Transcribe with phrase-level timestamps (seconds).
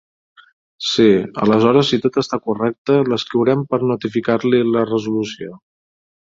[0.91, 1.05] Sí,
[1.43, 5.57] aleshores si tot està correcte l'escriurem per notificar-li la resolució.